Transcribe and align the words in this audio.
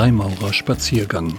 Freimaurerspaziergang. 0.00 1.34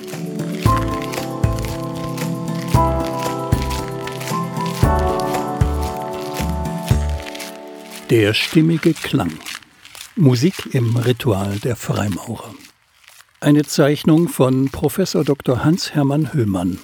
Der 8.12 8.36
stimmige 8.36 8.94
Klang. 8.94 9.32
Musik 10.15 10.76
im 10.76 10.96
Ritual 10.96 11.58
der 11.58 11.76
Freimaurer. 11.76 12.54
Eine 13.40 13.63
Zeichnung 13.63 14.28
von 14.28 14.69
Professor 14.69 15.23
Dr. 15.23 15.64
Hans-Hermann 15.64 16.32
Höhmann, 16.32 16.78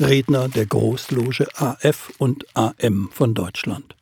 Redner 0.00 0.48
der 0.48 0.66
Großloge 0.66 1.46
AF 1.54 2.10
und 2.18 2.44
AM 2.56 3.08
von 3.12 3.34
Deutschland. 3.34 3.94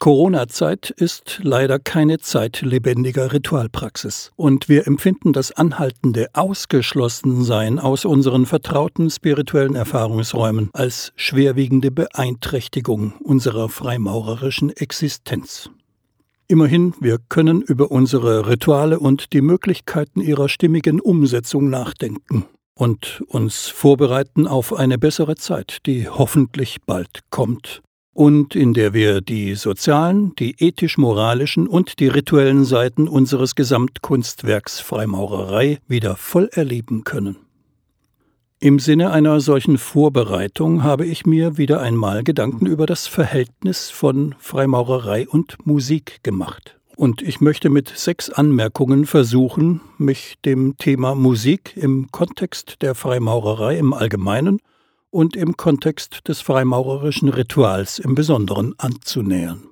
Corona-Zeit 0.00 0.88
ist 0.88 1.40
leider 1.42 1.78
keine 1.78 2.18
Zeit 2.20 2.62
lebendiger 2.62 3.34
Ritualpraxis. 3.34 4.32
Und 4.34 4.70
wir 4.70 4.86
empfinden 4.86 5.34
das 5.34 5.52
anhaltende 5.52 6.28
Ausgeschlossensein 6.32 7.78
aus 7.78 8.06
unseren 8.06 8.46
vertrauten 8.46 9.10
spirituellen 9.10 9.74
Erfahrungsräumen 9.74 10.70
als 10.72 11.12
schwerwiegende 11.16 11.90
Beeinträchtigung 11.90 13.12
unserer 13.22 13.68
freimaurerischen 13.68 14.70
Existenz. 14.70 15.68
Immerhin, 16.48 16.94
wir 16.98 17.18
können 17.28 17.60
über 17.60 17.90
unsere 17.90 18.48
Rituale 18.48 18.98
und 18.98 19.34
die 19.34 19.42
Möglichkeiten 19.42 20.22
ihrer 20.22 20.48
stimmigen 20.48 20.98
Umsetzung 21.00 21.68
nachdenken 21.68 22.46
und 22.74 23.22
uns 23.26 23.66
vorbereiten 23.66 24.46
auf 24.46 24.72
eine 24.72 24.96
bessere 24.96 25.34
Zeit, 25.34 25.80
die 25.84 26.08
hoffentlich 26.08 26.78
bald 26.86 27.20
kommt 27.28 27.82
und 28.12 28.54
in 28.54 28.74
der 28.74 28.92
wir 28.92 29.20
die 29.20 29.54
sozialen, 29.54 30.34
die 30.36 30.56
ethisch-moralischen 30.58 31.66
und 31.66 32.00
die 32.00 32.08
rituellen 32.08 32.64
Seiten 32.64 33.08
unseres 33.08 33.54
Gesamtkunstwerks 33.54 34.80
Freimaurerei 34.80 35.78
wieder 35.86 36.16
voll 36.16 36.48
erleben 36.52 37.04
können. 37.04 37.36
Im 38.62 38.78
Sinne 38.78 39.10
einer 39.10 39.40
solchen 39.40 39.78
Vorbereitung 39.78 40.82
habe 40.82 41.06
ich 41.06 41.24
mir 41.24 41.56
wieder 41.56 41.80
einmal 41.80 42.22
Gedanken 42.22 42.66
über 42.66 42.84
das 42.84 43.06
Verhältnis 43.06 43.88
von 43.88 44.34
Freimaurerei 44.38 45.26
und 45.26 45.66
Musik 45.66 46.22
gemacht. 46.22 46.78
Und 46.94 47.22
ich 47.22 47.40
möchte 47.40 47.70
mit 47.70 47.88
sechs 47.88 48.28
Anmerkungen 48.28 49.06
versuchen, 49.06 49.80
mich 49.96 50.34
dem 50.44 50.76
Thema 50.76 51.14
Musik 51.14 51.74
im 51.74 52.10
Kontext 52.10 52.82
der 52.82 52.94
Freimaurerei 52.94 53.78
im 53.78 53.94
Allgemeinen 53.94 54.58
und 55.10 55.36
im 55.36 55.56
Kontext 55.56 56.28
des 56.28 56.40
freimaurerischen 56.40 57.28
Rituals 57.28 57.98
im 57.98 58.14
Besonderen 58.14 58.74
anzunähern. 58.78 59.70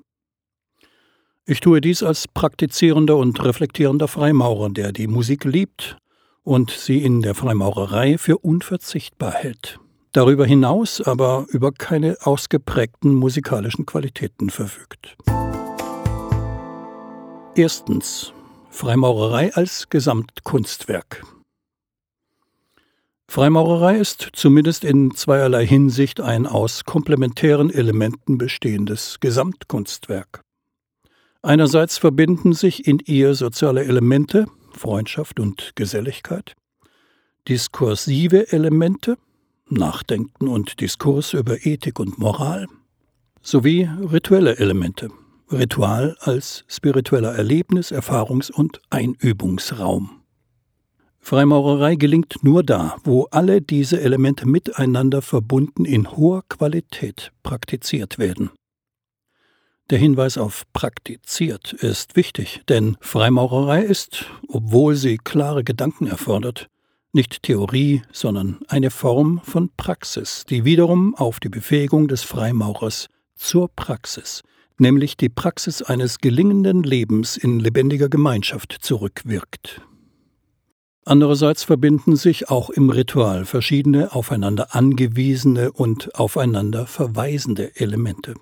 Ich 1.47 1.61
tue 1.61 1.81
dies 1.81 2.03
als 2.03 2.29
praktizierender 2.29 3.17
und 3.17 3.43
reflektierender 3.43 4.09
Freimaurer, 4.09 4.69
der 4.71 4.93
die 4.93 5.07
Musik 5.07 5.45
liebt 5.45 5.97
und 6.43 6.71
sie 6.71 7.03
in 7.03 7.23
der 7.23 7.35
Freimaurerei 7.35 8.19
für 8.19 8.39
unverzichtbar 8.39 9.33
hält, 9.33 9.79
darüber 10.13 10.45
hinaus 10.45 11.01
aber 11.01 11.47
über 11.49 11.73
keine 11.73 12.17
ausgeprägten 12.23 13.15
musikalischen 13.15 13.87
Qualitäten 13.87 14.51
verfügt. 14.51 15.17
Erstens 17.55 18.33
Freimaurerei 18.71 19.53
als 19.55 19.89
Gesamtkunstwerk. 19.89 21.25
Freimaurerei 23.31 23.99
ist 23.99 24.31
zumindest 24.33 24.85
in 24.85 25.15
zweierlei 25.15 25.67
Hinsicht 25.67 26.19
ein 26.19 26.47
aus 26.47 26.87
komplementären 26.87 27.69
Elementen 27.69 28.39
bestehendes 28.39 29.21
Gesamtkunstwerk. 29.21 30.41
Einerseits 31.43 31.99
verbinden 31.99 32.55
sich 32.55 32.87
in 32.87 33.01
ihr 33.05 33.35
soziale 33.35 33.85
Elemente, 33.85 34.47
Freundschaft 34.73 35.41
und 35.41 35.73
Geselligkeit, 35.75 36.57
diskursive 37.49 38.51
Elemente, 38.51 39.19
Nachdenken 39.69 40.49
und 40.49 40.81
Diskurs 40.81 41.35
über 41.35 41.67
Ethik 41.67 42.01
und 42.01 42.19
Moral, 42.19 42.67
sowie 43.43 43.91
rituelle 44.11 44.57
Elemente, 44.57 45.11
Ritual 45.53 46.17
als 46.21 46.65
spiritueller 46.67 47.35
Erlebnis-, 47.35 47.93
Erfahrungs- 47.93 48.51
und 48.51 48.81
Einübungsraum. 48.89 50.18
Freimaurerei 51.29 51.97
gelingt 51.97 52.43
nur 52.43 52.63
da, 52.63 52.97
wo 53.05 53.25
alle 53.31 53.61
diese 53.61 54.01
Elemente 54.01 54.49
miteinander 54.49 55.21
verbunden 55.21 55.85
in 55.85 56.11
hoher 56.11 56.43
Qualität 56.49 57.33
praktiziert 57.43 58.19
werden. 58.19 58.49
Der 59.91 59.99
Hinweis 59.99 60.39
auf 60.39 60.65
praktiziert 60.73 61.75
ist 61.75 62.17
wichtig, 62.17 62.63
denn 62.71 62.97
Freimaurerei 63.03 63.83
ist, 63.83 64.25
obwohl 64.49 64.95
sie 64.95 65.19
klare 65.19 65.65
Gedanken 65.65 66.07
erfordert, 66.07 66.69
nicht 67.13 67.43
Theorie, 67.43 68.01
sondern 68.11 68.61
eine 68.67 68.91
Form 68.91 69.43
von 69.45 69.69
Praxis, 69.77 70.47
die 70.49 70.65
wiederum 70.65 71.15
auf 71.15 71.41
die 71.41 71.51
Befähigung 71.51 72.09
des 72.09 72.23
Freimaurers 72.23 73.09
zur 73.35 73.69
Praxis, 73.69 74.43
nämlich 74.79 75.19
die 75.19 75.29
Praxis 75.29 75.83
eines 75.83 76.21
gelingenden 76.21 76.85
Lebens 76.85 77.37
in 77.37 77.61
lebendiger 77.61 78.09
Gemeinschaft 78.09 78.79
zurückwirkt. 78.81 79.83
Andererseits 81.09 81.65
verbinden 81.65 82.17
sich 82.17 82.51
auch 82.51 82.69
im 82.69 82.91
Ritual 82.91 83.47
verschiedene 83.47 84.13
aufeinander 84.13 84.75
angewiesene 84.75 85.73
und 85.73 86.15
aufeinander 86.15 86.87
verweisende 86.87 87.75
Elemente. 87.77 88.35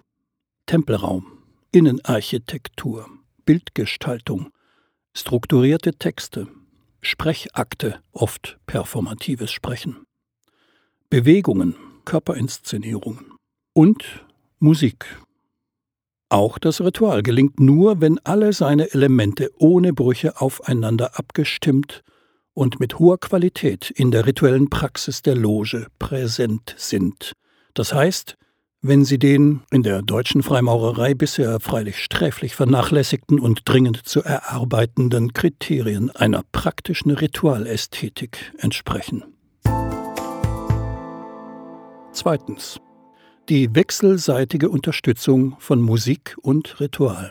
Tempelraum, 0.67 1.29
Innenarchitektur, 1.71 3.07
Bildgestaltung, 3.45 4.51
strukturierte 5.15 5.95
Texte, 5.95 6.49
Sprechakte, 7.03 8.01
oft 8.11 8.59
performatives 8.67 9.53
Sprechen, 9.53 9.99
Bewegungen, 11.09 11.77
Körperinszenierungen 12.05 13.33
und 13.75 14.27
Musik. 14.59 15.07
Auch 16.31 16.59
das 16.59 16.81
Ritual 16.81 17.23
gelingt 17.23 17.61
nur, 17.61 18.01
wenn 18.01 18.19
alle 18.25 18.53
seine 18.53 18.93
Elemente 18.93 19.53
ohne 19.57 19.93
Brüche 19.93 20.41
aufeinander 20.41 21.17
abgestimmt 21.17 22.03
und 22.57 22.81
mit 22.81 22.99
hoher 22.99 23.19
Qualität 23.21 23.91
in 23.91 24.11
der 24.11 24.25
rituellen 24.25 24.71
Praxis 24.71 25.21
der 25.21 25.37
Loge 25.37 25.89
präsent 25.99 26.75
sind. 26.79 27.33
Das 27.75 27.93
heißt, 27.93 28.37
wenn 28.81 29.05
sie 29.05 29.19
den 29.19 29.61
in 29.71 29.83
der 29.83 30.01
deutschen 30.01 30.43
Freimaurerei 30.43 31.13
bisher 31.13 31.61
freilich 31.61 32.03
sträflich 32.03 32.57
vernachlässigten 32.57 33.39
und 33.41 33.63
dringend 33.67 34.09
zu 34.09 34.23
erarbeitenden 34.23 35.35
Kriterien 35.35 36.11
einer 36.11 36.43
praktischen 36.51 37.11
Ritualästhetik 37.11 38.55
entsprechen. 38.59 39.25
Zweitens. 42.13 42.81
Die 43.51 43.75
wechselseitige 43.75 44.71
Unterstützung 44.71 45.57
von 45.59 45.81
Musik 45.81 46.37
und 46.41 46.81
Ritual. 46.81 47.31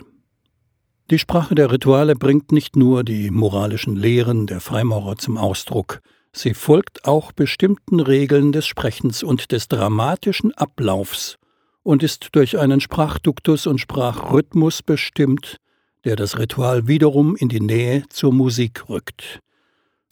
Die 1.08 1.20
Sprache 1.20 1.54
der 1.54 1.70
Rituale 1.70 2.16
bringt 2.16 2.50
nicht 2.50 2.74
nur 2.74 3.04
die 3.04 3.30
moralischen 3.30 3.94
Lehren 3.94 4.48
der 4.48 4.60
Freimaurer 4.60 5.16
zum 5.16 5.36
Ausdruck, 5.36 6.00
sie 6.32 6.52
folgt 6.52 7.04
auch 7.04 7.30
bestimmten 7.30 8.00
Regeln 8.00 8.50
des 8.50 8.66
Sprechens 8.66 9.22
und 9.22 9.52
des 9.52 9.68
dramatischen 9.68 10.52
Ablaufs 10.54 11.36
und 11.84 12.02
ist 12.02 12.30
durch 12.32 12.58
einen 12.58 12.80
Sprachduktus 12.80 13.68
und 13.68 13.78
Sprachrhythmus 13.78 14.82
bestimmt, 14.82 15.58
der 16.04 16.16
das 16.16 16.40
Ritual 16.40 16.88
wiederum 16.88 17.36
in 17.36 17.48
die 17.48 17.60
Nähe 17.60 18.02
zur 18.08 18.32
Musik 18.32 18.88
rückt. 18.88 19.38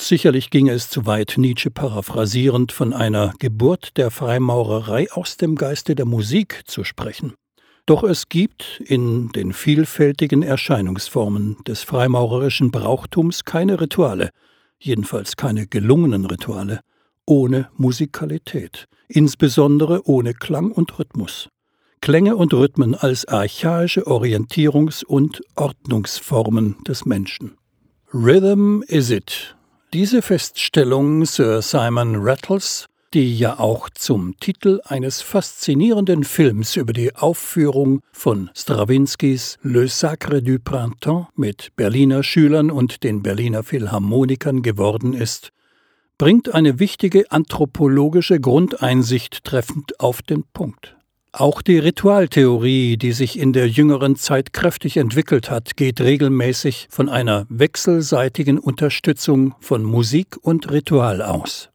Sicherlich 0.00 0.50
ginge 0.50 0.70
es 0.70 0.90
zu 0.90 1.06
weit, 1.06 1.34
Nietzsche 1.38 1.72
paraphrasierend 1.72 2.70
von 2.70 2.92
einer 2.92 3.34
Geburt 3.40 3.96
der 3.96 4.12
Freimaurerei 4.12 5.10
aus 5.10 5.38
dem 5.38 5.56
Geiste 5.56 5.96
der 5.96 6.06
Musik 6.06 6.62
zu 6.66 6.84
sprechen. 6.84 7.34
Doch 7.86 8.02
es 8.02 8.30
gibt 8.30 8.80
in 8.86 9.28
den 9.30 9.52
vielfältigen 9.52 10.42
Erscheinungsformen 10.42 11.58
des 11.66 11.82
freimaurerischen 11.82 12.70
Brauchtums 12.70 13.44
keine 13.44 13.78
Rituale, 13.78 14.30
jedenfalls 14.78 15.36
keine 15.36 15.66
gelungenen 15.66 16.24
Rituale, 16.24 16.80
ohne 17.26 17.68
Musikalität, 17.76 18.86
insbesondere 19.08 20.08
ohne 20.08 20.32
Klang 20.32 20.72
und 20.72 20.98
Rhythmus. 20.98 21.48
Klänge 22.00 22.36
und 22.36 22.52
Rhythmen 22.52 22.94
als 22.94 23.26
archaische 23.26 24.06
Orientierungs- 24.06 25.04
und 25.04 25.42
Ordnungsformen 25.54 26.76
des 26.86 27.04
Menschen. 27.06 27.56
Rhythm 28.12 28.82
is 28.88 29.10
it. 29.10 29.56
Diese 29.92 30.22
Feststellung 30.22 31.24
Sir 31.24 31.62
Simon 31.62 32.16
Rattles 32.16 32.86
die 33.14 33.38
ja 33.38 33.60
auch 33.60 33.88
zum 33.90 34.36
Titel 34.40 34.80
eines 34.84 35.22
faszinierenden 35.22 36.24
Films 36.24 36.74
über 36.74 36.92
die 36.92 37.14
Aufführung 37.14 38.00
von 38.12 38.50
Strawinskys 38.54 39.56
Le 39.62 39.86
Sacre 39.86 40.42
du 40.42 40.58
Printemps 40.58 41.28
mit 41.36 41.68
Berliner 41.76 42.24
Schülern 42.24 42.72
und 42.72 43.04
den 43.04 43.22
Berliner 43.22 43.62
Philharmonikern 43.62 44.62
geworden 44.62 45.14
ist, 45.14 45.50
bringt 46.18 46.52
eine 46.52 46.80
wichtige 46.80 47.30
anthropologische 47.30 48.40
Grundeinsicht 48.40 49.44
treffend 49.44 50.00
auf 50.00 50.20
den 50.20 50.42
Punkt. 50.52 50.96
Auch 51.32 51.62
die 51.62 51.78
Ritualtheorie, 51.78 52.96
die 52.96 53.12
sich 53.12 53.38
in 53.38 53.52
der 53.52 53.68
jüngeren 53.68 54.16
Zeit 54.16 54.52
kräftig 54.52 54.96
entwickelt 54.96 55.50
hat, 55.50 55.76
geht 55.76 56.00
regelmäßig 56.00 56.88
von 56.90 57.08
einer 57.08 57.46
wechselseitigen 57.48 58.58
Unterstützung 58.58 59.54
von 59.60 59.84
Musik 59.84 60.36
und 60.40 60.70
Ritual 60.70 61.22
aus. 61.22 61.70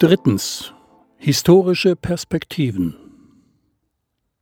Drittens. 0.00 0.74
Historische 1.18 1.94
Perspektiven. 1.94 2.96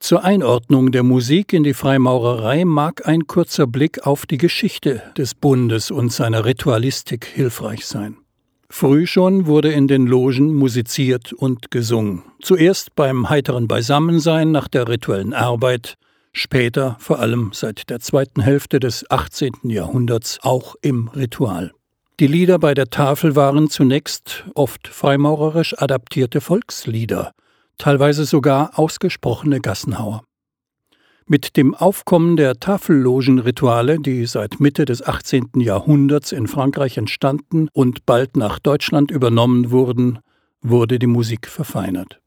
Zur 0.00 0.24
Einordnung 0.24 0.92
der 0.92 1.02
Musik 1.02 1.52
in 1.52 1.62
die 1.62 1.74
Freimaurerei 1.74 2.64
mag 2.64 3.06
ein 3.06 3.26
kurzer 3.26 3.66
Blick 3.66 4.06
auf 4.06 4.24
die 4.24 4.38
Geschichte 4.38 5.02
des 5.18 5.34
Bundes 5.34 5.90
und 5.90 6.10
seiner 6.10 6.46
Ritualistik 6.46 7.26
hilfreich 7.26 7.84
sein. 7.84 8.16
Früh 8.70 9.06
schon 9.06 9.44
wurde 9.44 9.70
in 9.70 9.88
den 9.88 10.06
Logen 10.06 10.54
musiziert 10.54 11.34
und 11.34 11.70
gesungen. 11.70 12.22
Zuerst 12.40 12.94
beim 12.96 13.28
heiteren 13.28 13.68
Beisammensein 13.68 14.52
nach 14.52 14.68
der 14.68 14.88
rituellen 14.88 15.34
Arbeit, 15.34 15.98
später, 16.32 16.96
vor 16.98 17.18
allem 17.18 17.50
seit 17.52 17.90
der 17.90 18.00
zweiten 18.00 18.40
Hälfte 18.40 18.80
des 18.80 19.08
18. 19.10 19.52
Jahrhunderts, 19.64 20.38
auch 20.42 20.76
im 20.80 21.08
Ritual. 21.08 21.72
Die 22.22 22.28
Lieder 22.28 22.60
bei 22.60 22.72
der 22.72 22.88
Tafel 22.88 23.34
waren 23.34 23.68
zunächst 23.68 24.44
oft 24.54 24.86
freimaurerisch 24.86 25.76
adaptierte 25.82 26.40
Volkslieder, 26.40 27.32
teilweise 27.78 28.26
sogar 28.26 28.78
ausgesprochene 28.78 29.60
Gassenhauer. 29.60 30.22
Mit 31.26 31.56
dem 31.56 31.74
Aufkommen 31.74 32.36
der 32.36 32.60
Tafellogenrituale, 32.60 33.98
die 33.98 34.24
seit 34.26 34.60
Mitte 34.60 34.84
des 34.84 35.04
18. 35.04 35.48
Jahrhunderts 35.56 36.30
in 36.30 36.46
Frankreich 36.46 36.96
entstanden 36.96 37.66
und 37.72 38.06
bald 38.06 38.36
nach 38.36 38.60
Deutschland 38.60 39.10
übernommen 39.10 39.72
wurden, 39.72 40.20
wurde 40.60 41.00
die 41.00 41.08
Musik 41.08 41.48
verfeinert. 41.48 42.20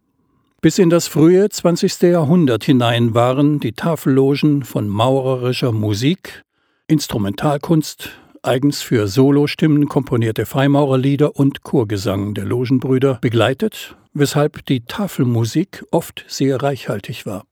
Bis 0.59 0.77
in 0.77 0.89
das 0.89 1.07
frühe 1.07 1.47
20. 1.47 2.01
Jahrhundert 2.01 2.65
hinein 2.65 3.13
waren 3.13 3.61
die 3.61 3.71
Tafellogen 3.71 4.65
von 4.65 4.89
maurerischer 4.89 5.71
Musik, 5.71 6.43
Instrumentalkunst, 6.87 8.09
eigens 8.45 8.81
für 8.81 9.07
Solostimmen 9.07 9.87
komponierte 9.87 10.45
Freimaurerlieder 10.45 11.35
und 11.35 11.63
Chorgesang 11.63 12.33
der 12.33 12.45
Logenbrüder 12.45 13.19
begleitet, 13.21 13.95
weshalb 14.13 14.65
die 14.65 14.85
Tafelmusik 14.85 15.83
oft 15.91 16.25
sehr 16.27 16.61
reichhaltig 16.61 17.25
war. 17.25 17.45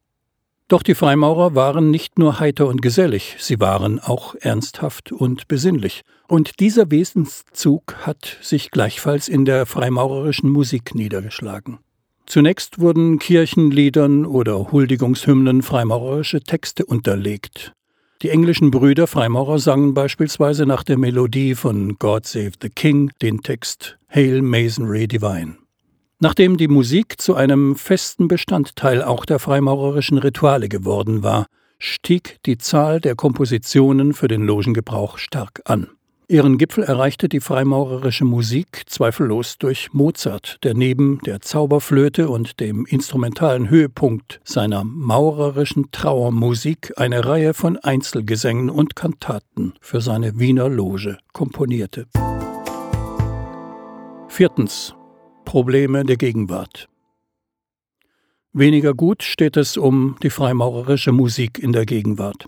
Doch 0.68 0.82
die 0.82 0.96
Freimaurer 0.96 1.56
waren 1.56 1.92
nicht 1.92 2.18
nur 2.18 2.40
heiter 2.40 2.68
und 2.68 2.82
gesellig, 2.82 3.36
sie 3.40 3.60
waren 3.60 4.00
auch 4.00 4.36
ernsthaft 4.40 5.12
und 5.12 5.48
besinnlich. 5.48 6.02
Und 6.28 6.60
dieser 6.60 6.90
Wesenszug 6.90 7.96
hat 8.02 8.38
sich 8.42 8.72
gleichfalls 8.72 9.28
in 9.28 9.46
der 9.46 9.66
freimaurerischen 9.66 10.50
Musik 10.50 10.96
niedergeschlagen. 10.96 11.80
Zunächst 12.26 12.80
wurden 12.80 13.20
Kirchenliedern 13.20 14.26
oder 14.26 14.72
Huldigungshymnen 14.72 15.62
freimaurerische 15.62 16.42
Texte 16.42 16.86
unterlegt. 16.86 17.74
Die 18.24 18.30
englischen 18.30 18.72
Brüder 18.72 19.06
Freimaurer 19.06 19.60
sangen 19.60 19.94
beispielsweise 19.94 20.66
nach 20.66 20.84
der 20.84 20.98
Melodie 20.98 21.56
von 21.56 21.98
God 22.00 22.26
Save 22.26 22.54
the 22.62 22.70
King 22.70 23.12
den 23.22 23.42
Text 23.42 23.98
Hail 24.08 24.42
Masonry 24.42 25.10
Divine. 25.10 25.58
Nachdem 26.20 26.56
die 26.56 26.70
Musik 26.70 27.20
zu 27.20 27.36
einem 27.36 27.76
festen 27.76 28.30
Bestandteil 28.30 29.04
auch 29.04 29.26
der 29.26 29.40
freimaurerischen 29.40 30.18
Rituale 30.20 30.70
geworden 30.70 31.22
war, 31.22 31.48
stieg 31.80 32.38
die 32.46 32.58
Zahl 32.58 33.02
der 33.02 33.16
Kompositionen 33.16 34.14
für 34.14 34.30
den 34.30 34.44
Logengebrauch 34.44 35.18
stark 35.18 35.60
an. 35.66 35.90
Ihren 36.30 36.58
Gipfel 36.58 36.86
erreichte 36.86 37.28
die 37.28 37.42
freimaurerische 37.42 38.24
Musik 38.24 38.84
zweifellos 38.88 39.58
durch 39.58 39.92
Mozart, 39.92 40.58
der 40.64 40.74
neben 40.74 41.20
der 41.20 41.42
Zauberflöte 41.42 42.30
und 42.30 42.60
dem 42.62 42.86
instrumentalen 42.86 43.70
Höhepunkt 43.70 44.40
seiner 44.46 44.84
maurerischen 44.86 45.92
Trauermusik 45.92 46.94
eine 46.96 47.26
Reihe 47.26 47.54
von 47.54 47.78
Einzelgesängen 47.78 48.70
und 48.70 48.96
Kantaten 48.96 49.74
für 49.82 50.00
seine 50.00 50.40
Wiener 50.40 50.70
Loge 50.70 51.18
komponierte. 51.34 52.08
Viertens. 54.30 54.96
Probleme 55.46 56.06
der 56.06 56.16
Gegenwart. 56.16 56.88
Weniger 58.54 58.94
gut 58.94 59.24
steht 59.24 59.58
es 59.58 59.78
um 59.78 60.16
die 60.24 60.30
freimaurerische 60.30 61.12
Musik 61.12 61.60
in 61.60 61.74
der 61.74 61.86
Gegenwart. 61.86 62.48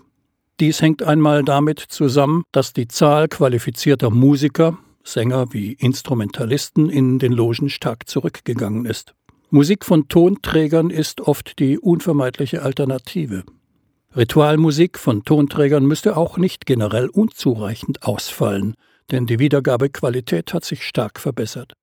Dies 0.58 0.80
hängt 0.80 1.02
einmal 1.02 1.44
damit 1.44 1.80
zusammen, 1.80 2.44
dass 2.50 2.72
die 2.72 2.88
Zahl 2.88 3.28
qualifizierter 3.28 4.08
Musiker, 4.10 4.78
Sänger 5.04 5.52
wie 5.52 5.72
Instrumentalisten 5.72 6.88
in 6.88 7.18
den 7.18 7.32
Logen 7.32 7.68
stark 7.68 8.08
zurückgegangen 8.08 8.86
ist. 8.86 9.14
Musik 9.50 9.84
von 9.84 10.08
Tonträgern 10.08 10.90
ist 10.90 11.20
oft 11.20 11.58
die 11.58 11.78
unvermeidliche 11.78 12.62
Alternative. 12.62 13.44
Ritualmusik 14.16 14.98
von 14.98 15.24
Tonträgern 15.24 15.84
müsste 15.84 16.16
auch 16.16 16.38
nicht 16.38 16.64
generell 16.64 17.08
unzureichend 17.08 18.02
ausfallen, 18.02 18.76
denn 19.10 19.26
die 19.26 19.38
Wiedergabequalität 19.38 20.54
hat 20.54 20.64
sich 20.64 20.84
stark 20.84 21.20
verbessert. 21.20 21.74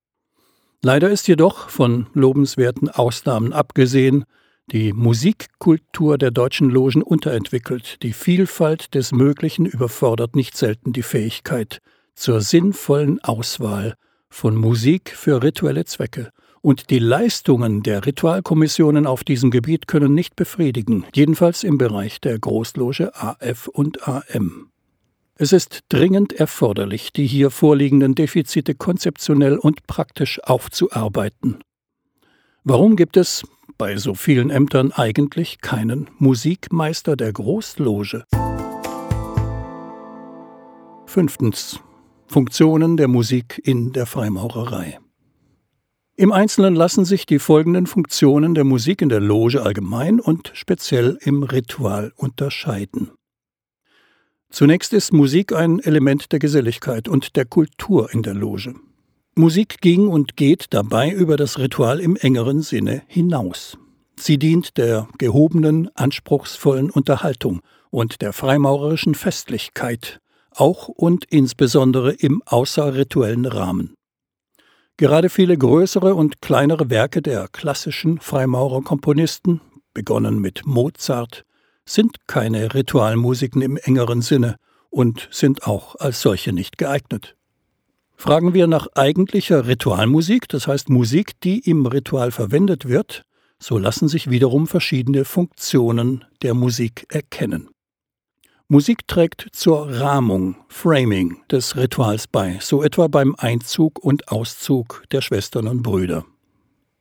Leider 0.82 1.10
ist 1.10 1.28
jedoch, 1.28 1.68
von 1.68 2.08
lobenswerten 2.12 2.90
Ausnahmen 2.90 3.52
abgesehen, 3.52 4.24
die 4.72 4.92
Musikkultur 4.92 6.18
der 6.18 6.30
deutschen 6.30 6.70
Logen 6.70 7.02
unterentwickelt. 7.02 8.02
Die 8.02 8.12
Vielfalt 8.12 8.94
des 8.94 9.12
Möglichen 9.12 9.66
überfordert 9.66 10.36
nicht 10.36 10.56
selten 10.56 10.92
die 10.92 11.02
Fähigkeit 11.02 11.80
zur 12.14 12.40
sinnvollen 12.40 13.22
Auswahl 13.22 13.94
von 14.30 14.56
Musik 14.56 15.10
für 15.14 15.42
rituelle 15.42 15.84
Zwecke. 15.84 16.30
Und 16.60 16.88
die 16.88 16.98
Leistungen 16.98 17.82
der 17.82 18.06
Ritualkommissionen 18.06 19.06
auf 19.06 19.22
diesem 19.22 19.50
Gebiet 19.50 19.86
können 19.86 20.14
nicht 20.14 20.34
befriedigen, 20.34 21.04
jedenfalls 21.14 21.62
im 21.62 21.76
Bereich 21.76 22.22
der 22.22 22.38
Großloge 22.38 23.14
AF 23.14 23.68
und 23.68 24.08
AM. 24.08 24.70
Es 25.36 25.52
ist 25.52 25.80
dringend 25.90 26.32
erforderlich, 26.32 27.12
die 27.12 27.26
hier 27.26 27.50
vorliegenden 27.50 28.14
Defizite 28.14 28.74
konzeptionell 28.74 29.58
und 29.58 29.86
praktisch 29.86 30.42
aufzuarbeiten. 30.42 31.58
Warum 32.62 32.96
gibt 32.96 33.18
es 33.18 33.44
bei 33.78 33.96
so 33.96 34.14
vielen 34.14 34.50
Ämtern 34.50 34.92
eigentlich 34.92 35.60
keinen 35.60 36.08
Musikmeister 36.18 37.16
der 37.16 37.32
Großloge. 37.32 38.24
Fünftens. 41.06 41.80
Funktionen 42.26 42.96
der 42.96 43.08
Musik 43.08 43.60
in 43.62 43.92
der 43.92 44.06
Freimaurerei. 44.06 44.98
Im 46.16 46.32
Einzelnen 46.32 46.74
lassen 46.74 47.04
sich 47.04 47.26
die 47.26 47.38
folgenden 47.38 47.86
Funktionen 47.86 48.54
der 48.54 48.64
Musik 48.64 49.02
in 49.02 49.08
der 49.08 49.20
Loge 49.20 49.62
allgemein 49.62 50.20
und 50.20 50.52
speziell 50.54 51.18
im 51.20 51.42
Ritual 51.42 52.12
unterscheiden. 52.16 53.10
Zunächst 54.50 54.92
ist 54.92 55.12
Musik 55.12 55.52
ein 55.52 55.80
Element 55.80 56.30
der 56.30 56.38
Geselligkeit 56.38 57.08
und 57.08 57.34
der 57.34 57.44
Kultur 57.44 58.12
in 58.12 58.22
der 58.22 58.34
Loge. 58.34 58.74
Musik 59.36 59.80
ging 59.80 60.06
und 60.06 60.36
geht 60.36 60.66
dabei 60.70 61.10
über 61.10 61.36
das 61.36 61.58
Ritual 61.58 61.98
im 61.98 62.14
engeren 62.14 62.62
Sinne 62.62 63.02
hinaus. 63.08 63.76
Sie 64.16 64.38
dient 64.38 64.76
der 64.76 65.08
gehobenen, 65.18 65.90
anspruchsvollen 65.96 66.88
Unterhaltung 66.88 67.60
und 67.90 68.22
der 68.22 68.32
freimaurerischen 68.32 69.16
Festlichkeit, 69.16 70.20
auch 70.52 70.86
und 70.86 71.24
insbesondere 71.24 72.12
im 72.12 72.42
außerrituellen 72.46 73.46
Rahmen. 73.46 73.94
Gerade 74.96 75.28
viele 75.28 75.58
größere 75.58 76.14
und 76.14 76.40
kleinere 76.40 76.88
Werke 76.88 77.20
der 77.20 77.48
klassischen 77.48 78.20
Freimaurerkomponisten, 78.20 79.60
begonnen 79.94 80.38
mit 80.38 80.64
Mozart, 80.64 81.42
sind 81.84 82.28
keine 82.28 82.72
Ritualmusiken 82.72 83.62
im 83.62 83.78
engeren 83.78 84.22
Sinne 84.22 84.56
und 84.90 85.28
sind 85.32 85.66
auch 85.66 85.96
als 85.96 86.20
solche 86.20 86.52
nicht 86.52 86.78
geeignet. 86.78 87.34
Fragen 88.16 88.54
wir 88.54 88.66
nach 88.66 88.86
eigentlicher 88.94 89.66
Ritualmusik, 89.66 90.48
das 90.48 90.66
heißt 90.66 90.88
Musik, 90.88 91.40
die 91.42 91.58
im 91.58 91.84
Ritual 91.86 92.30
verwendet 92.30 92.88
wird, 92.88 93.22
so 93.58 93.78
lassen 93.78 94.08
sich 94.08 94.30
wiederum 94.30 94.66
verschiedene 94.66 95.24
Funktionen 95.24 96.24
der 96.42 96.54
Musik 96.54 97.06
erkennen. 97.10 97.68
Musik 98.68 99.06
trägt 99.06 99.48
zur 99.52 100.00
Rahmung, 100.00 100.56
Framing 100.68 101.42
des 101.50 101.76
Rituals 101.76 102.26
bei, 102.26 102.58
so 102.60 102.82
etwa 102.82 103.08
beim 103.08 103.34
Einzug 103.36 103.98
und 103.98 104.28
Auszug 104.28 105.04
der 105.12 105.20
Schwestern 105.20 105.68
und 105.68 105.82
Brüder. 105.82 106.24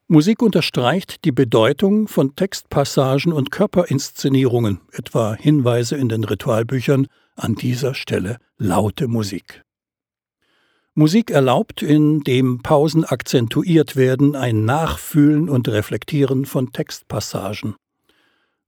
Musik 0.10 0.42
unterstreicht 0.42 1.24
die 1.24 1.32
Bedeutung 1.32 2.10
von 2.10 2.36
Textpassagen 2.36 3.32
und 3.32 3.50
Körperinszenierungen, 3.52 4.82
etwa 4.92 5.36
Hinweise 5.36 5.96
in 5.96 6.10
den 6.10 6.26
Ritualbüchern, 6.26 7.08
an 7.36 7.56
dieser 7.56 7.96
Stelle 7.96 8.38
laute 8.58 9.08
Musik. 9.08 9.64
Musik 10.96 11.32
erlaubt, 11.32 11.82
indem 11.82 12.62
Pausen 12.62 13.04
akzentuiert 13.04 13.96
werden, 13.96 14.36
ein 14.36 14.64
Nachfühlen 14.64 15.50
und 15.50 15.68
Reflektieren 15.68 16.46
von 16.46 16.72
Textpassagen. 16.72 17.76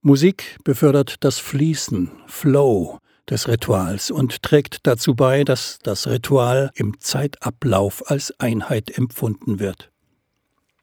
Musik 0.02 0.58
befördert 0.64 1.18
das 1.20 1.38
Fließen, 1.38 2.12
Flow 2.26 3.00
des 3.30 3.48
Rituals 3.48 4.10
und 4.10 4.42
trägt 4.42 4.88
dazu 4.88 5.14
bei, 5.14 5.44
dass 5.44 5.78
das 5.84 6.08
Ritual 6.08 6.72
im 6.76 7.00
Zeitablauf 7.00 8.10
als 8.10 8.40
Einheit 8.40 8.98
empfunden 8.98 9.60
wird. 9.60 9.92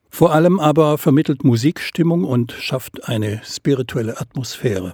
Vor 0.09 0.31
allem 0.31 0.61
aber 0.61 0.97
vermittelt 0.97 1.43
Musik 1.43 1.81
Stimmung 1.81 2.23
und 2.23 2.53
schafft 2.53 3.09
eine 3.09 3.41
spirituelle 3.43 4.21
Atmosphäre. 4.21 4.93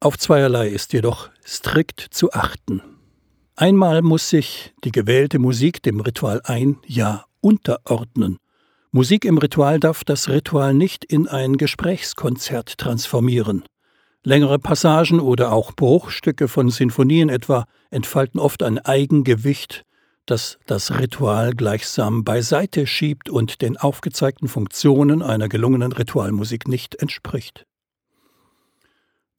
Auf 0.00 0.18
zweierlei 0.18 0.68
ist 0.68 0.92
jedoch 0.92 1.30
strikt 1.46 2.00
zu 2.10 2.32
achten. 2.32 2.82
Einmal 3.56 4.02
muss 4.02 4.30
sich 4.30 4.74
die 4.82 4.90
gewählte 4.90 5.38
Musik 5.38 5.80
dem 5.80 6.00
Ritual 6.00 6.40
ein, 6.42 6.78
ja 6.86 7.24
unterordnen. 7.40 8.38
Musik 8.90 9.24
im 9.24 9.38
Ritual 9.38 9.78
darf 9.78 10.02
das 10.02 10.28
Ritual 10.28 10.74
nicht 10.74 11.04
in 11.04 11.28
ein 11.28 11.56
Gesprächskonzert 11.56 12.78
transformieren. 12.78 13.62
Längere 14.24 14.58
Passagen 14.58 15.20
oder 15.20 15.52
auch 15.52 15.72
Bruchstücke 15.72 16.48
von 16.48 16.68
Sinfonien 16.70 17.28
etwa 17.28 17.66
entfalten 17.90 18.40
oft 18.40 18.64
ein 18.64 18.80
Eigengewicht, 18.80 19.84
das 20.26 20.58
das 20.66 20.98
Ritual 20.98 21.52
gleichsam 21.52 22.24
beiseite 22.24 22.88
schiebt 22.88 23.30
und 23.30 23.62
den 23.62 23.76
aufgezeigten 23.76 24.48
Funktionen 24.48 25.22
einer 25.22 25.48
gelungenen 25.48 25.92
Ritualmusik 25.92 26.66
nicht 26.66 26.96
entspricht. 26.96 27.66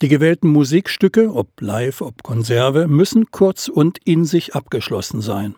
Die 0.01 0.09
gewählten 0.09 0.49
Musikstücke, 0.49 1.33
ob 1.33 1.61
live, 1.61 2.01
ob 2.01 2.21
Konserve, 2.21 2.87
müssen 2.87 3.31
kurz 3.31 3.69
und 3.69 3.97
in 4.03 4.25
sich 4.25 4.53
abgeschlossen 4.53 5.21
sein. 5.21 5.55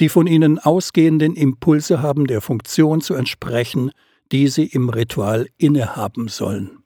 Die 0.00 0.08
von 0.08 0.26
ihnen 0.26 0.58
ausgehenden 0.58 1.36
Impulse 1.36 2.02
haben 2.02 2.26
der 2.26 2.40
Funktion 2.40 3.00
zu 3.00 3.14
entsprechen, 3.14 3.92
die 4.32 4.48
sie 4.48 4.66
im 4.66 4.88
Ritual 4.88 5.46
innehaben 5.56 6.28
sollen. 6.28 6.78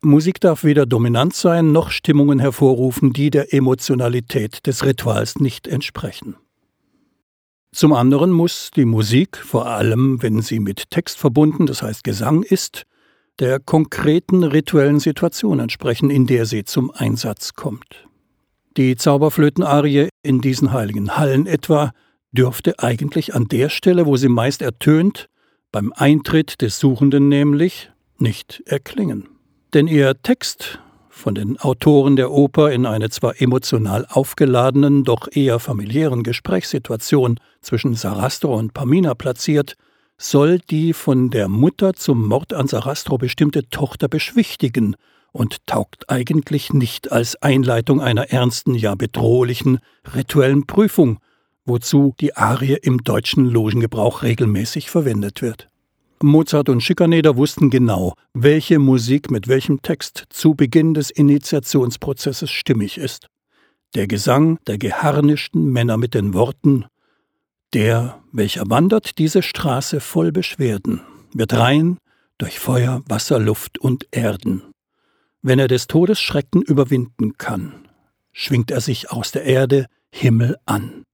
Musik 0.00 0.40
darf 0.40 0.64
weder 0.64 0.84
dominant 0.84 1.34
sein 1.34 1.72
noch 1.72 1.90
Stimmungen 1.90 2.38
hervorrufen, 2.38 3.12
die 3.12 3.30
der 3.30 3.52
Emotionalität 3.52 4.66
des 4.66 4.84
Rituals 4.84 5.40
nicht 5.40 5.66
entsprechen. 5.66 6.36
Zum 7.72 7.92
anderen 7.92 8.30
muss 8.30 8.70
die 8.74 8.84
Musik, 8.84 9.36
vor 9.36 9.66
allem 9.66 10.22
wenn 10.22 10.40
sie 10.40 10.58
mit 10.58 10.90
Text 10.90 11.18
verbunden, 11.18 11.66
das 11.66 11.82
heißt 11.82 12.02
Gesang 12.02 12.42
ist, 12.42 12.84
der 13.40 13.60
konkreten 13.60 14.44
rituellen 14.44 15.00
Situation 15.00 15.60
entsprechen, 15.60 16.10
in 16.10 16.26
der 16.26 16.46
sie 16.46 16.64
zum 16.64 16.90
Einsatz 16.90 17.54
kommt. 17.54 18.06
Die 18.76 18.96
Zauberflötenarie 18.96 20.08
in 20.22 20.40
diesen 20.40 20.72
heiligen 20.72 21.16
Hallen 21.16 21.46
etwa 21.46 21.92
dürfte 22.32 22.78
eigentlich 22.78 23.34
an 23.34 23.48
der 23.48 23.68
Stelle, 23.68 24.06
wo 24.06 24.16
sie 24.16 24.28
meist 24.28 24.62
ertönt, 24.62 25.28
beim 25.72 25.92
Eintritt 25.94 26.62
des 26.62 26.78
Suchenden 26.78 27.28
nämlich, 27.28 27.90
nicht 28.18 28.62
erklingen. 28.66 29.28
Denn 29.74 29.86
ihr 29.86 30.20
Text, 30.22 30.80
von 31.08 31.34
den 31.34 31.58
Autoren 31.58 32.16
der 32.16 32.30
Oper 32.30 32.70
in 32.70 32.86
eine 32.86 33.10
zwar 33.10 33.40
emotional 33.40 34.06
aufgeladenen, 34.08 35.04
doch 35.04 35.28
eher 35.30 35.58
familiären 35.58 36.22
Gesprächssituation 36.22 37.40
zwischen 37.60 37.94
Sarastro 37.94 38.56
und 38.56 38.72
Pamina 38.72 39.14
platziert, 39.14 39.74
soll 40.18 40.58
die 40.58 40.92
von 40.92 41.30
der 41.30 41.48
Mutter 41.48 41.94
zum 41.94 42.26
Mord 42.26 42.52
an 42.52 42.66
Sarastro 42.66 43.18
bestimmte 43.18 43.68
Tochter 43.68 44.08
beschwichtigen 44.08 44.96
und 45.32 45.66
taugt 45.66 46.10
eigentlich 46.10 46.72
nicht 46.72 47.12
als 47.12 47.36
Einleitung 47.36 48.00
einer 48.00 48.30
ernsten, 48.30 48.74
ja 48.74 48.94
bedrohlichen 48.94 49.78
rituellen 50.14 50.66
Prüfung, 50.66 51.18
wozu 51.64 52.14
die 52.20 52.36
Arie 52.36 52.78
im 52.82 53.04
deutschen 53.04 53.46
Logengebrauch 53.46 54.22
regelmäßig 54.22 54.90
verwendet 54.90 55.42
wird. 55.42 55.68
Mozart 56.20 56.68
und 56.68 56.80
Schikaneder 56.80 57.36
wussten 57.36 57.70
genau, 57.70 58.14
welche 58.34 58.80
Musik 58.80 59.30
mit 59.30 59.46
welchem 59.46 59.82
Text 59.82 60.24
zu 60.30 60.54
Beginn 60.54 60.94
des 60.94 61.10
Initiationsprozesses 61.10 62.50
stimmig 62.50 62.98
ist. 62.98 63.28
Der 63.94 64.08
Gesang 64.08 64.58
der 64.66 64.78
geharnischten 64.78 65.70
Männer 65.70 65.96
mit 65.96 66.14
den 66.14 66.34
Worten 66.34 66.86
Der, 67.74 68.22
welcher 68.32 68.70
wandert 68.70 69.18
diese 69.18 69.42
Straße 69.42 70.00
voll 70.00 70.32
Beschwerden, 70.32 71.02
wird 71.34 71.52
rein 71.52 71.98
durch 72.38 72.58
Feuer, 72.58 73.02
Wasser, 73.08 73.38
Luft 73.38 73.78
und 73.78 74.06
Erden. 74.10 74.62
Wenn 75.42 75.58
er 75.58 75.68
des 75.68 75.86
Todes 75.86 76.18
Schrecken 76.18 76.62
überwinden 76.62 77.36
kann, 77.36 77.88
schwingt 78.32 78.70
er 78.70 78.80
sich 78.80 79.10
aus 79.10 79.32
der 79.32 79.44
Erde 79.44 79.86
Himmel 80.10 80.56
an. 80.64 81.04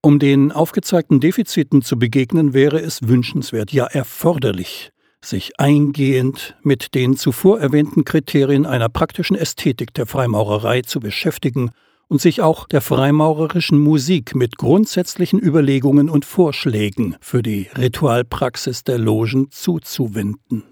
Um 0.00 0.18
den 0.18 0.52
aufgezeigten 0.52 1.20
Defiziten 1.20 1.82
zu 1.82 1.98
begegnen, 1.98 2.54
wäre 2.54 2.80
es 2.80 3.08
wünschenswert, 3.08 3.72
ja 3.72 3.86
erforderlich, 3.86 4.90
sich 5.20 5.58
eingehend 5.58 6.56
mit 6.62 6.94
den 6.94 7.16
zuvor 7.16 7.60
erwähnten 7.60 8.04
Kriterien 8.04 8.66
einer 8.66 8.88
praktischen 8.88 9.36
Ästhetik 9.36 9.94
der 9.94 10.06
Freimaurerei 10.06 10.82
zu 10.82 11.00
beschäftigen 11.00 11.70
und 12.12 12.20
sich 12.20 12.42
auch 12.42 12.68
der 12.68 12.82
freimaurerischen 12.82 13.78
Musik 13.78 14.34
mit 14.34 14.58
grundsätzlichen 14.58 15.40
Überlegungen 15.40 16.10
und 16.10 16.26
Vorschlägen 16.26 17.16
für 17.22 17.42
die 17.42 17.70
Ritualpraxis 17.74 18.84
der 18.84 18.98
Logen 18.98 19.50
zuzuwenden. 19.50 20.62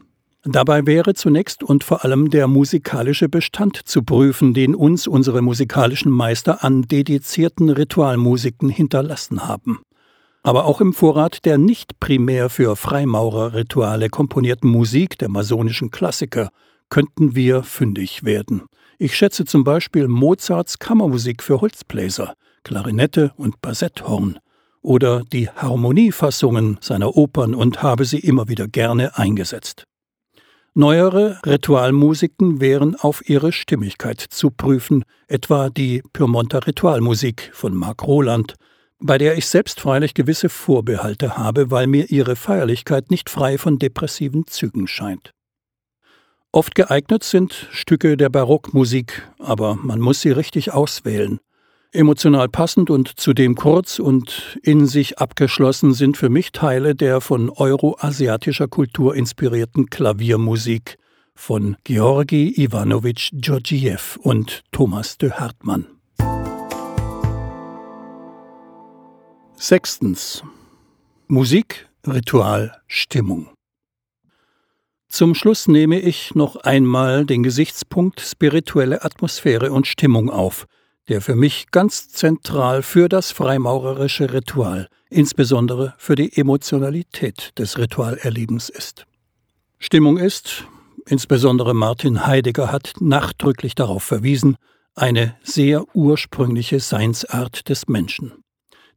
Dabei 0.44 0.84
wäre 0.84 1.14
zunächst 1.14 1.62
und 1.62 1.82
vor 1.82 2.04
allem 2.04 2.28
der 2.28 2.46
musikalische 2.46 3.30
Bestand 3.30 3.80
zu 3.86 4.02
prüfen, 4.02 4.52
den 4.52 4.74
uns 4.74 5.06
unsere 5.06 5.40
musikalischen 5.40 6.12
Meister 6.12 6.62
an 6.62 6.82
dedizierten 6.82 7.70
Ritualmusiken 7.70 8.68
hinterlassen 8.68 9.48
haben. 9.48 9.80
Aber 10.42 10.66
auch 10.66 10.82
im 10.82 10.92
Vorrat 10.92 11.46
der 11.46 11.56
nicht 11.56 11.98
primär 12.00 12.50
für 12.50 12.76
Freimaurerrituale 12.76 14.10
komponierten 14.10 14.68
Musik 14.68 15.16
der 15.16 15.30
masonischen 15.30 15.90
Klassiker 15.90 16.50
könnten 16.90 17.34
wir 17.34 17.62
fündig 17.62 18.24
werden. 18.24 18.64
Ich 19.02 19.16
schätze 19.16 19.46
zum 19.46 19.64
Beispiel 19.64 20.08
Mozarts 20.08 20.78
Kammermusik 20.78 21.42
für 21.42 21.62
Holzbläser, 21.62 22.34
Klarinette 22.64 23.32
und 23.38 23.62
Bassetthorn 23.62 24.38
oder 24.82 25.22
die 25.32 25.48
Harmoniefassungen 25.48 26.76
seiner 26.82 27.16
Opern 27.16 27.54
und 27.54 27.82
habe 27.82 28.04
sie 28.04 28.18
immer 28.18 28.48
wieder 28.48 28.68
gerne 28.68 29.16
eingesetzt. 29.16 29.84
Neuere 30.74 31.40
Ritualmusiken 31.46 32.60
wären 32.60 32.94
auf 32.94 33.26
ihre 33.26 33.52
Stimmigkeit 33.52 34.20
zu 34.20 34.50
prüfen, 34.50 35.04
etwa 35.28 35.70
die 35.70 36.02
Pyrmonter 36.12 36.66
Ritualmusik 36.66 37.52
von 37.54 37.74
Marc 37.74 38.06
Roland, 38.06 38.56
bei 38.98 39.16
der 39.16 39.38
ich 39.38 39.46
selbst 39.46 39.80
freilich 39.80 40.12
gewisse 40.12 40.50
Vorbehalte 40.50 41.38
habe, 41.38 41.70
weil 41.70 41.86
mir 41.86 42.10
ihre 42.10 42.36
Feierlichkeit 42.36 43.10
nicht 43.10 43.30
frei 43.30 43.56
von 43.56 43.78
depressiven 43.78 44.46
Zügen 44.46 44.86
scheint. 44.86 45.32
Oft 46.52 46.74
geeignet 46.74 47.22
sind 47.22 47.68
Stücke 47.70 48.16
der 48.16 48.28
Barockmusik, 48.28 49.22
aber 49.38 49.76
man 49.76 50.00
muss 50.00 50.20
sie 50.20 50.32
richtig 50.32 50.72
auswählen. 50.72 51.38
Emotional 51.92 52.48
passend 52.48 52.90
und 52.90 53.20
zudem 53.20 53.54
kurz 53.54 54.00
und 54.00 54.58
in 54.62 54.86
sich 54.86 55.18
abgeschlossen 55.18 55.94
sind 55.94 56.16
für 56.16 56.28
mich 56.28 56.50
Teile 56.50 56.96
der 56.96 57.20
von 57.20 57.50
euroasiatischer 57.50 58.66
Kultur 58.66 59.14
inspirierten 59.14 59.90
Klaviermusik 59.90 60.98
von 61.36 61.76
Georgi 61.84 62.52
Ivanovich 62.60 63.30
Georgiev 63.32 64.18
und 64.20 64.62
Thomas 64.72 65.18
de 65.18 65.30
Hartmann. 65.30 65.86
Sechstens. 69.54 70.42
Musik, 71.28 71.88
Ritual, 72.06 72.80
Stimmung. 72.88 73.50
Zum 75.10 75.34
Schluss 75.34 75.68
nehme 75.68 76.00
ich 76.00 76.34
noch 76.34 76.56
einmal 76.56 77.26
den 77.26 77.42
Gesichtspunkt 77.42 78.20
spirituelle 78.20 79.04
Atmosphäre 79.04 79.72
und 79.72 79.86
Stimmung 79.86 80.30
auf– 80.30 80.66
der 81.10 81.20
für 81.20 81.34
mich 81.34 81.72
ganz 81.72 82.08
zentral 82.08 82.82
für 82.82 83.08
das 83.08 83.32
freimaurerische 83.32 84.32
Ritual, 84.32 84.86
insbesondere 85.10 85.94
für 85.98 86.14
die 86.14 86.36
Emotionalität 86.36 87.58
des 87.58 87.78
Ritualerlebens 87.78 88.68
ist. 88.68 89.06
Stimmung 89.80 90.18
ist, 90.18 90.64
insbesondere 91.06 91.74
Martin 91.74 92.26
Heidegger 92.26 92.70
hat 92.70 92.92
nachdrücklich 93.00 93.74
darauf 93.74 94.04
verwiesen, 94.04 94.56
eine 94.94 95.36
sehr 95.42 95.84
ursprüngliche 95.96 96.78
Seinsart 96.78 97.68
des 97.68 97.88
Menschen. 97.88 98.44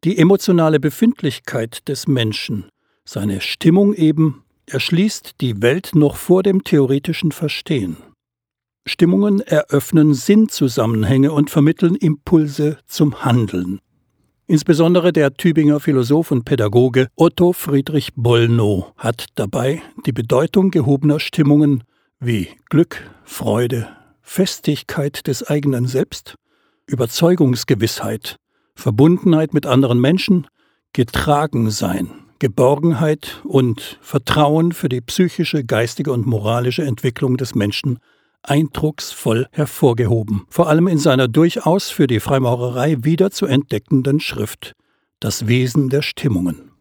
Die 0.03 0.19
emotionale 0.19 0.79
Befindlichkeit 0.79 1.87
des 1.87 2.07
Menschen, 2.07 2.69
seine 3.05 3.41
Stimmung 3.41 3.95
eben, 3.95 4.42
erschließt 4.67 5.41
die 5.41 5.61
Welt 5.61 5.91
noch 5.93 6.15
vor 6.15 6.43
dem 6.43 6.63
theoretischen 6.63 7.31
Verstehen. 7.31 7.97
Stimmungen 8.85 9.39
eröffnen 9.39 10.13
Sinnzusammenhänge 10.13 11.31
und 11.31 11.49
vermitteln 11.49 11.95
Impulse 11.95 12.77
zum 12.85 13.23
Handeln. 13.23 13.79
Insbesondere 14.45 15.13
der 15.13 15.33
Tübinger 15.35 15.79
Philosoph 15.79 16.31
und 16.31 16.43
Pädagoge 16.43 17.07
Otto 17.15 17.53
Friedrich 17.53 18.09
Bollnow 18.15 18.91
hat 18.97 19.27
dabei 19.35 19.81
die 20.05 20.11
Bedeutung 20.11 20.69
gehobener 20.69 21.21
Stimmungen 21.21 21.85
wie 22.19 22.49
Glück, 22.69 23.09
Freude, 23.23 23.87
Festigkeit 24.21 25.27
des 25.27 25.47
eigenen 25.47 25.87
Selbst, 25.87 26.35
Überzeugungsgewissheit, 26.87 28.35
Verbundenheit 28.75 29.53
mit 29.53 29.65
anderen 29.65 30.01
Menschen, 30.01 30.47
Getragensein, 30.91 32.11
Geborgenheit 32.43 33.39
und 33.45 33.97
Vertrauen 34.01 34.73
für 34.73 34.89
die 34.89 34.99
psychische, 34.99 35.63
geistige 35.63 36.11
und 36.11 36.27
moralische 36.27 36.83
Entwicklung 36.83 37.37
des 37.37 37.55
Menschen 37.55 37.99
eindrucksvoll 38.41 39.47
hervorgehoben, 39.51 40.45
vor 40.49 40.67
allem 40.67 40.89
in 40.89 40.97
seiner 40.97 41.29
durchaus 41.29 41.89
für 41.89 42.05
die 42.05 42.19
Freimaurerei 42.19 42.97
wieder 42.99 43.31
zu 43.31 43.45
entdeckenden 43.45 44.19
Schrift 44.19 44.73
Das 45.21 45.47
Wesen 45.47 45.87
der 45.87 46.01
Stimmungen. 46.01 46.71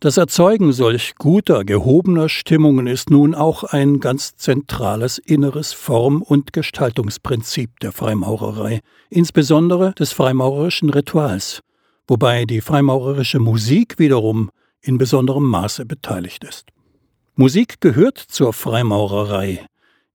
Das 0.00 0.16
Erzeugen 0.16 0.72
solch 0.72 1.16
guter, 1.16 1.66
gehobener 1.66 2.30
Stimmungen 2.30 2.86
ist 2.86 3.10
nun 3.10 3.34
auch 3.34 3.64
ein 3.64 4.00
ganz 4.00 4.36
zentrales 4.36 5.18
inneres 5.18 5.74
Form- 5.74 6.22
und 6.22 6.54
Gestaltungsprinzip 6.54 7.78
der 7.80 7.92
Freimaurerei, 7.92 8.80
insbesondere 9.10 9.92
des 9.92 10.12
freimaurerischen 10.12 10.88
Rituals, 10.88 11.60
wobei 12.10 12.44
die 12.44 12.60
freimaurerische 12.60 13.38
Musik 13.38 14.00
wiederum 14.00 14.50
in 14.80 14.98
besonderem 14.98 15.44
Maße 15.44 15.86
beteiligt 15.86 16.42
ist. 16.42 16.66
Musik 17.36 17.80
gehört 17.80 18.18
zur 18.18 18.52
Freimaurerei 18.52 19.64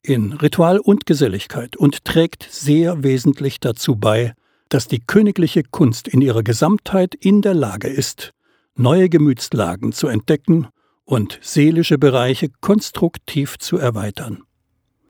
in 0.02 0.34
Ritual 0.34 0.80
und 0.80 1.06
Geselligkeit 1.06 1.78
und 1.78 2.04
trägt 2.04 2.48
sehr 2.52 3.02
wesentlich 3.04 3.62
dazu 3.62 3.96
bei, 3.96 4.34
dass 4.68 4.90
die 4.90 5.00
königliche 5.00 5.64
Kunst 5.64 6.10
in 6.10 6.20
ihrer 6.20 6.44
Gesamtheit 6.44 7.16
in 7.16 7.42
der 7.42 7.54
Lage 7.54 7.88
ist, 7.88 8.34
neue 8.76 9.08
Gemütslagen 9.08 9.94
zu 9.94 10.08
entdecken 10.08 10.68
und 11.06 11.40
seelische 11.42 11.98
Bereiche 11.98 12.50
konstruktiv 12.60 13.58
zu 13.58 13.78
erweitern. 13.78 14.44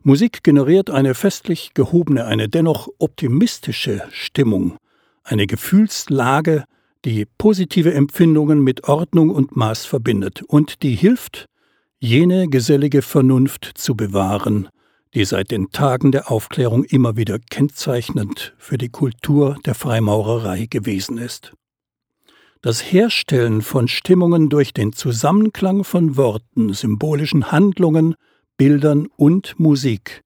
Musik 0.04 0.44
generiert 0.44 0.88
eine 0.90 1.14
festlich 1.14 1.74
gehobene, 1.74 2.26
eine 2.26 2.48
dennoch 2.48 2.86
optimistische 3.00 4.04
Stimmung, 4.12 4.76
eine 5.24 5.48
Gefühlslage, 5.48 6.62
die 7.04 7.26
positive 7.38 7.94
Empfindungen 7.94 8.60
mit 8.60 8.88
Ordnung 8.88 9.30
und 9.30 9.56
Maß 9.56 9.86
verbindet 9.86 10.42
und 10.42 10.82
die 10.82 10.94
hilft, 10.94 11.46
jene 11.98 12.48
gesellige 12.48 13.02
Vernunft 13.02 13.70
zu 13.74 13.94
bewahren, 13.94 14.68
die 15.14 15.24
seit 15.24 15.50
den 15.50 15.70
Tagen 15.70 16.12
der 16.12 16.30
Aufklärung 16.30 16.84
immer 16.84 17.16
wieder 17.16 17.38
kennzeichnend 17.38 18.54
für 18.58 18.76
die 18.76 18.88
Kultur 18.90 19.56
der 19.64 19.74
Freimaurerei 19.74 20.66
gewesen 20.66 21.18
ist. 21.18 21.52
Das 22.60 22.80
Herstellen 22.80 23.62
von 23.62 23.86
Stimmungen 23.86 24.48
durch 24.48 24.74
den 24.74 24.92
Zusammenklang 24.92 25.84
von 25.84 26.16
Worten, 26.16 26.72
symbolischen 26.72 27.52
Handlungen, 27.52 28.14
Bildern 28.56 29.06
und 29.16 29.58
Musik 29.60 30.22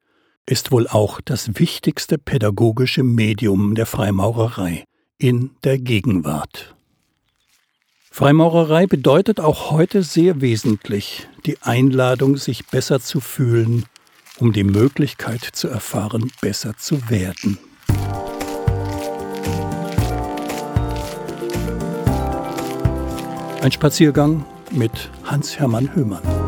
ist 0.47 0.73
wohl 0.73 0.89
auch 0.89 1.21
das 1.21 1.59
wichtigste 1.59 2.19
pädagogische 2.19 3.03
Medium 3.03 3.75
der 3.75 3.87
Freimaurerei 3.87 4.85
in 5.21 5.51
der 5.65 5.79
Gegenwart. 5.79 6.75
Freimaurerei 8.11 8.87
bedeutet 8.87 9.39
auch 9.39 9.71
heute 9.71 10.03
sehr 10.03 10.41
wesentlich 10.41 11.29
die 11.47 11.61
Einladung, 11.63 12.37
sich 12.37 12.67
besser 12.67 13.01
zu 13.01 13.21
fühlen, 13.21 13.85
um 14.39 14.53
die 14.53 14.65
Möglichkeit 14.65 15.43
zu 15.43 15.69
erfahren, 15.69 16.33
besser 16.41 16.77
zu 16.77 17.09
werden. 17.11 17.59
Ein 23.63 23.73
Spaziergang 23.73 24.45
mit 24.73 25.11
Hans-Hermann 25.25 25.95
Höhmann. 25.95 26.40